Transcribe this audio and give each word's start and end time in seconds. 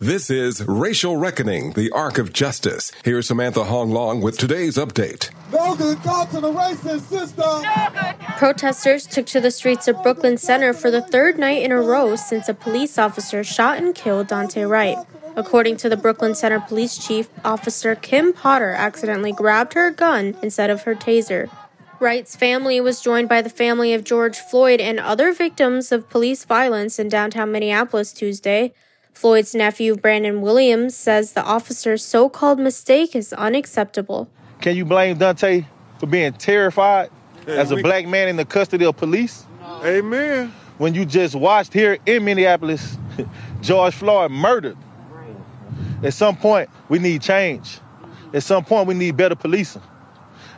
This 0.00 0.28
is 0.28 0.60
Racial 0.66 1.16
Reckoning, 1.16 1.74
the 1.74 1.88
Arc 1.92 2.18
of 2.18 2.32
Justice. 2.32 2.90
Here's 3.04 3.28
Samantha 3.28 3.62
Hong 3.62 3.92
Long 3.92 4.20
with 4.20 4.36
today's 4.36 4.76
update. 4.76 5.30
No 5.52 5.76
good 5.76 5.98
cops 5.98 6.34
in 6.34 6.42
the 6.42 6.50
racist 6.50 7.02
system. 7.02 7.62
Protesters 8.36 9.06
took 9.06 9.26
to 9.26 9.40
the 9.40 9.52
streets 9.52 9.86
of 9.86 10.02
Brooklyn 10.02 10.36
Center 10.36 10.72
for 10.72 10.90
the 10.90 11.00
third 11.00 11.38
night 11.38 11.62
in 11.62 11.70
a 11.70 11.80
row 11.80 12.16
since 12.16 12.48
a 12.48 12.54
police 12.54 12.98
officer 12.98 13.44
shot 13.44 13.78
and 13.78 13.94
killed 13.94 14.26
Daunte 14.26 14.68
Wright. 14.68 14.98
According 15.36 15.76
to 15.78 15.88
the 15.88 15.96
Brooklyn 15.96 16.34
Center 16.34 16.58
police 16.58 16.98
chief, 16.98 17.28
Officer 17.44 17.94
Kim 17.94 18.32
Potter 18.32 18.70
accidentally 18.70 19.32
grabbed 19.32 19.74
her 19.74 19.92
gun 19.92 20.36
instead 20.42 20.70
of 20.70 20.82
her 20.82 20.96
taser. 20.96 21.48
Wright's 22.00 22.34
family 22.34 22.80
was 22.80 23.00
joined 23.00 23.28
by 23.28 23.42
the 23.42 23.48
family 23.48 23.94
of 23.94 24.02
George 24.02 24.38
Floyd 24.38 24.80
and 24.80 24.98
other 24.98 25.32
victims 25.32 25.92
of 25.92 26.10
police 26.10 26.44
violence 26.44 26.98
in 26.98 27.08
downtown 27.08 27.52
Minneapolis 27.52 28.12
Tuesday. 28.12 28.74
Floyd's 29.14 29.54
nephew, 29.54 29.94
Brandon 29.96 30.40
Williams, 30.40 30.94
says 30.94 31.32
the 31.32 31.42
officer's 31.44 32.04
so 32.04 32.28
called 32.28 32.58
mistake 32.58 33.14
is 33.14 33.32
unacceptable. 33.32 34.28
Can 34.60 34.76
you 34.76 34.84
blame 34.84 35.18
Daunte 35.18 35.64
for 35.98 36.06
being 36.06 36.32
terrified 36.32 37.10
as 37.46 37.70
a 37.70 37.76
black 37.76 38.06
man 38.06 38.28
in 38.28 38.36
the 38.36 38.44
custody 38.44 38.84
of 38.84 38.96
police? 38.96 39.46
Amen. 39.84 40.52
When 40.78 40.94
you 40.94 41.04
just 41.04 41.36
watched 41.36 41.72
here 41.72 41.98
in 42.06 42.24
Minneapolis, 42.24 42.98
George 43.60 43.94
Floyd 43.94 44.32
murdered. 44.32 44.76
At 46.02 46.12
some 46.12 46.36
point, 46.36 46.68
we 46.88 46.98
need 46.98 47.22
change. 47.22 47.78
At 48.34 48.42
some 48.42 48.64
point, 48.64 48.88
we 48.88 48.94
need 48.94 49.16
better 49.16 49.36
policing. 49.36 49.82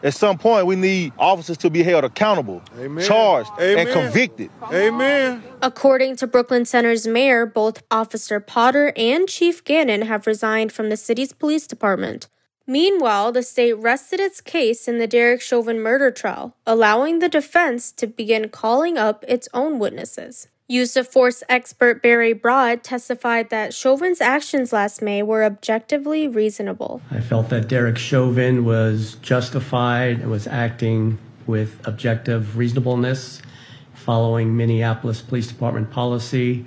At 0.07 0.15
some 0.15 0.39
point, 0.39 0.67
we 0.67 0.77
need 0.77 1.13
officers 1.19 1.57
to 1.59 1.69
be 1.69 1.83
held 1.83 2.05
accountable, 2.05 2.63
Amen. 2.79 3.05
charged, 3.05 3.51
Amen. 3.59 3.89
and 3.89 3.91
convicted. 3.91 4.51
Amen. 4.73 5.43
According 5.61 6.15
to 6.17 6.29
Brooklyn 6.29 6.65
Center's 6.65 7.09
mayor, 7.09 7.45
both 7.45 7.83
Officer 7.91 8.39
Potter 8.39 8.93
and 8.97 9.29
Chief 9.29 9.65
Gannon 9.65 10.03
have 10.03 10.29
resigned 10.29 10.71
from 10.71 10.91
the 10.91 10.97
city's 10.97 11.33
police 11.33 11.67
department. 11.67 12.29
Meanwhile, 12.69 13.33
the 13.33 13.43
state 13.43 13.73
rested 13.73 14.21
its 14.21 14.41
case 14.41 14.87
in 14.87 14.99
the 14.99 15.09
Derek 15.09 15.41
Chauvin 15.41 15.81
murder 15.81 16.13
trial, 16.13 16.55
allowing 16.65 17.19
the 17.19 17.29
defense 17.29 17.91
to 17.91 18.07
begin 18.07 18.49
calling 18.49 18.97
up 18.97 19.25
its 19.27 19.49
own 19.53 19.81
witnesses. 19.81 20.47
Use 20.69 20.97
of 20.97 21.07
force 21.07 21.45
expert 21.49 22.03
Barry 22.03 22.33
Brodd 22.33 22.83
testified 22.83 23.51
that 23.51 23.73
Chauvin's 23.73 24.21
actions 24.21 24.73
last 24.73 25.01
May 25.01 25.23
were 25.23 25.45
objectively 25.45 26.27
reasonable. 26.27 27.01
I 27.09 27.21
felt 27.21 27.51
that 27.51 27.69
Derek 27.69 27.97
Chauvin 27.97 28.65
was 28.65 29.15
justified 29.23 30.19
and 30.19 30.29
was 30.29 30.49
acting 30.49 31.19
with 31.47 31.87
objective 31.87 32.57
reasonableness, 32.57 33.41
following 33.95 34.57
Minneapolis 34.57 35.23
Police 35.23 35.47
Department 35.47 35.93
policy 35.93 36.65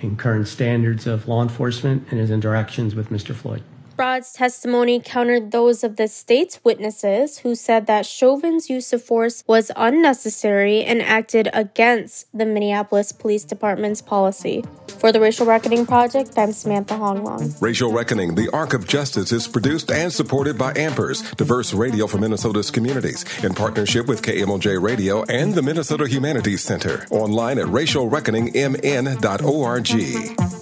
and 0.00 0.16
current 0.16 0.46
standards 0.46 1.08
of 1.08 1.26
law 1.26 1.42
enforcement 1.42 2.06
in 2.12 2.18
his 2.18 2.30
interactions 2.30 2.94
with 2.94 3.08
Mr. 3.08 3.34
Floyd. 3.34 3.64
Brodd's 4.00 4.32
testimony 4.32 4.96
countered 4.98 5.50
those 5.50 5.84
of 5.84 5.96
the 5.96 6.08
state's 6.08 6.58
witnesses 6.64 7.40
who 7.40 7.54
said 7.54 7.86
that 7.86 8.06
Chauvin's 8.06 8.70
use 8.70 8.94
of 8.94 9.04
force 9.04 9.44
was 9.46 9.70
unnecessary 9.76 10.82
and 10.82 11.02
acted 11.02 11.50
against 11.52 12.26
the 12.32 12.46
Minneapolis 12.46 13.12
Police 13.12 13.44
Department's 13.44 14.00
policy. 14.00 14.64
For 15.00 15.12
the 15.12 15.20
Racial 15.20 15.44
Reckoning 15.44 15.84
Project, 15.84 16.32
I'm 16.38 16.52
Samantha 16.52 16.94
Honglong. 16.94 17.60
Racial 17.60 17.92
Reckoning, 17.92 18.36
the 18.36 18.48
Arc 18.54 18.72
of 18.72 18.88
Justice 18.88 19.32
is 19.32 19.46
produced 19.46 19.90
and 19.90 20.10
supported 20.10 20.56
by 20.56 20.72
Ampers, 20.72 21.36
diverse 21.36 21.74
radio 21.74 22.06
for 22.06 22.16
Minnesota's 22.16 22.70
communities, 22.70 23.26
in 23.44 23.52
partnership 23.52 24.06
with 24.06 24.22
KMOJ 24.22 24.82
Radio 24.82 25.24
and 25.24 25.54
the 25.54 25.60
Minnesota 25.60 26.08
Humanities 26.08 26.62
Center. 26.62 27.06
Online 27.10 27.58
at 27.58 27.66
racialreckoningmn.org. 27.66 30.59